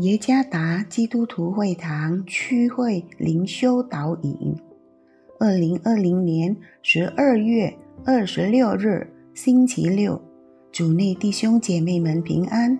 [0.00, 4.54] 耶加达基督徒会堂区会灵修导引，
[5.40, 7.74] 二零二零年十二月
[8.04, 10.20] 二十六日星期六，
[10.70, 12.78] 主内弟兄姐妹们平安。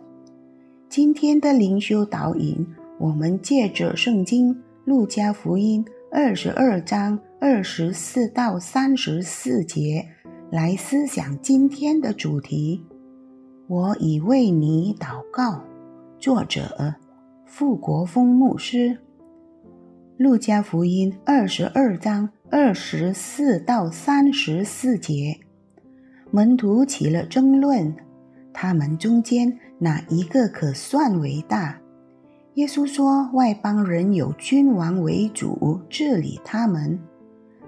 [0.91, 2.67] 今天的灵修导引，
[2.99, 4.55] 我们借着圣经
[4.85, 10.07] 路加福音二十二章二十四到三十四节
[10.51, 12.85] 来思想今天的主题。
[13.69, 15.65] 我已为你祷告。
[16.19, 16.95] 作者：
[17.47, 18.99] 傅国峰牧师。
[20.19, 25.39] 路加福音二十二章二十四到三十四节，
[26.33, 27.95] 门徒起了争论，
[28.53, 31.81] 他们中间哪一个可算为大？
[32.55, 36.99] 耶稣说：“外邦人有君王为主，治理他们；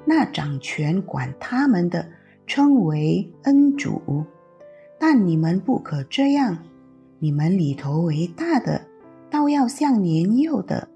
[0.04, 2.04] 那掌权管他们的，
[2.46, 4.24] 称为恩主。”
[4.98, 6.58] 但你们不可这样，
[7.20, 8.80] 你们里头为大的，
[9.30, 10.88] 倒要像年幼的；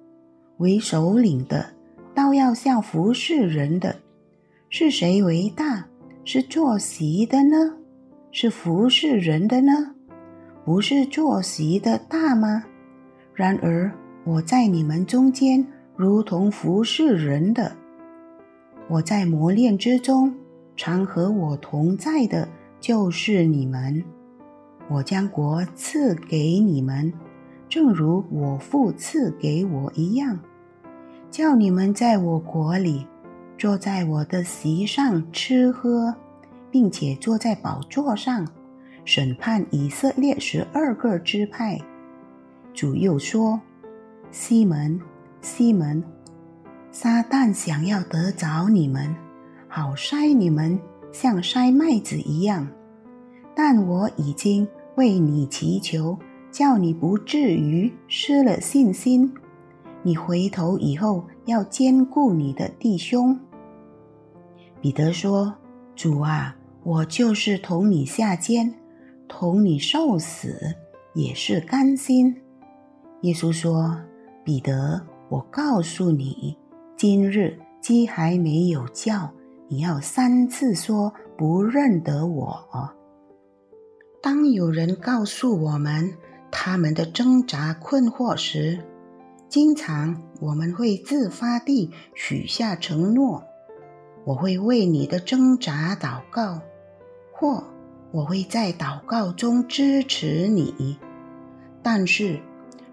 [0.58, 1.66] 为首领的，
[2.14, 3.94] 倒要像服侍人的。
[4.68, 5.86] 是谁为大？
[6.24, 7.76] 是坐席的呢？
[8.30, 9.94] 是服侍人的呢？
[10.64, 12.64] 不是坐席的大吗？
[13.34, 13.90] 然而
[14.24, 15.66] 我在你们中间，
[15.96, 17.72] 如同服侍人的。
[18.88, 20.34] 我在磨练之中，
[20.76, 22.48] 常和我同在的。
[22.80, 24.02] 就是你们，
[24.88, 27.12] 我将国赐给你们，
[27.72, 30.38] 正如我父赐给我一样，
[31.30, 33.06] 叫你们在我国里
[33.56, 36.14] 坐在我的席上吃喝，
[36.70, 38.46] 并且坐在宝座上
[39.06, 41.80] 审判以色列十二个支派。
[42.74, 43.58] 主又说
[44.30, 45.00] ：“西门，
[45.40, 46.04] 西门，
[46.90, 49.16] 撒旦想要得着你们，
[49.66, 50.78] 好筛你们。”
[51.10, 52.68] 像筛麦子一样，
[53.54, 56.18] 但我已经为你祈求，
[56.52, 59.34] 叫你不至于失了信心。
[60.04, 63.36] 你回头以后要兼顾你的弟兄。
[64.80, 65.52] 彼得说
[65.96, 66.54] ：“主啊，
[66.84, 68.72] 我就是同你下监，
[69.26, 70.76] 同你受死，
[71.14, 72.36] 也是甘心。”
[73.22, 73.98] 耶稣说
[74.44, 76.56] ：“彼得，我告诉你，
[76.96, 79.28] 今日鸡还没有叫。”
[79.68, 82.62] 你要三次说不认得我。
[84.20, 86.12] 当有人告诉我们
[86.52, 88.78] 他们的挣扎困惑时，
[89.48, 93.42] 经常我们会自发地许下承诺：
[94.24, 96.60] 我会为你的挣扎祷告，
[97.32, 97.64] 或
[98.12, 100.96] 我会在祷告中支持你。
[101.82, 102.38] 但是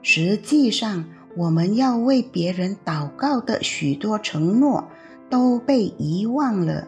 [0.02, 1.06] 实际上，
[1.38, 4.90] 我们要为别人祷告的许多承诺。
[5.32, 6.88] 都被遗忘了，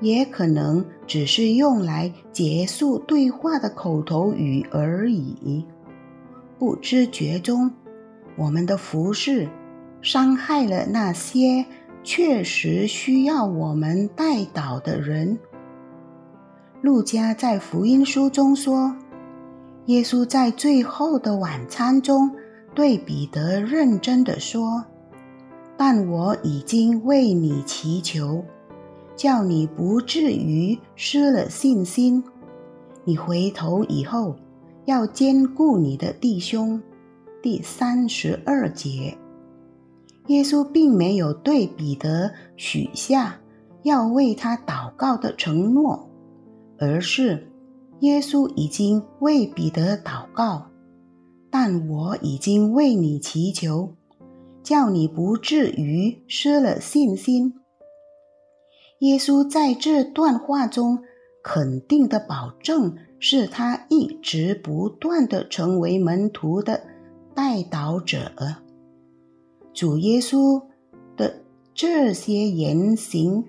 [0.00, 5.64] 也可能只是用来结束对话的口头语而已。
[6.58, 7.70] 不知觉中，
[8.36, 9.48] 我们的服饰
[10.02, 11.64] 伤害了那些
[12.02, 15.38] 确实需要我们带导的人。
[16.80, 18.94] 路加在福音书中说，
[19.86, 22.30] 耶稣在最后的晚餐中
[22.74, 24.84] 对彼得认真的说。
[25.76, 28.44] 但我已经为你祈求，
[29.16, 32.22] 叫你不至于失了信心。
[33.04, 34.34] 你回头以后
[34.84, 36.80] 要兼顾你的弟兄。
[37.42, 39.16] 第三十二节，
[40.28, 43.38] 耶稣并没有对彼得许下
[43.82, 46.08] 要为他祷告的承诺，
[46.78, 47.50] 而是
[48.00, 50.66] 耶稣已经为彼得祷告。
[51.50, 53.94] 但我已经为你祈求。
[54.64, 57.52] 叫你不至于失了信心。
[59.04, 60.98] 耶稣在这段话中
[61.42, 66.80] 肯定的保证，是他一直不断的成为门徒的
[67.34, 68.32] 带导者。
[69.74, 70.62] 主耶稣
[71.18, 71.42] 的
[71.74, 73.44] 这些言行，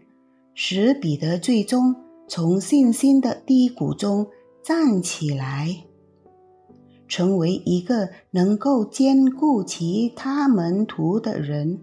[0.54, 1.96] 使彼得最终
[2.28, 4.28] 从信心的低谷中
[4.62, 5.86] 站起来。
[7.08, 11.80] 成为一个能够兼顾其他门徒的人，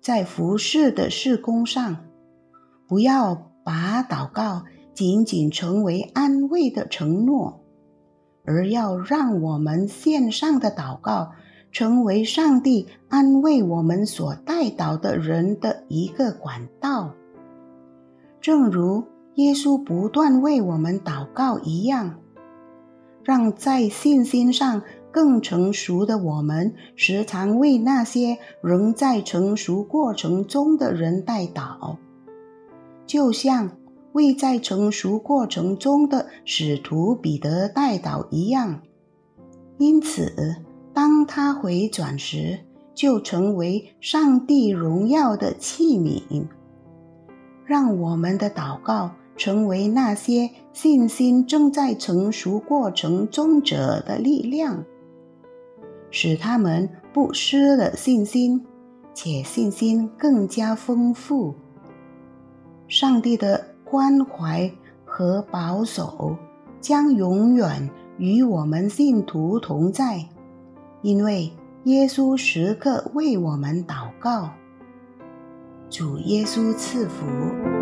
[0.00, 2.05] 在服侍的事工上，
[2.88, 7.60] 不要把祷告仅仅成为安慰的承诺，
[8.44, 11.32] 而要让我们线上的祷告
[11.72, 17.12] 成为上帝安慰我们所带导的人的一个管道。
[18.40, 19.04] 正如
[19.34, 22.16] 耶稣不断为我们祷告一样。
[23.24, 31.96] 让在信心上更成熟的我们，时常为那些仍在成熟过程中的人代祷，
[33.06, 33.70] 就像
[34.12, 38.82] 未在成熟过程中的使徒彼得代祷一样。
[39.78, 40.56] 因此，
[40.92, 42.58] 当他回转时，
[42.94, 46.46] 就成为上帝荣耀的器皿。
[47.66, 54.84] 让我们的祷告成为那些信心正在成熟过程中者的力量，
[56.10, 58.64] 使他们不失了信心，
[59.12, 61.54] 且信心更加丰富。
[62.88, 64.70] 上帝的关怀
[65.04, 66.36] 和保守
[66.80, 70.24] 将永远与我们信徒同在，
[71.02, 71.52] 因为
[71.84, 74.50] 耶稣时刻为我们祷告。
[75.90, 77.75] 主耶稣赐福。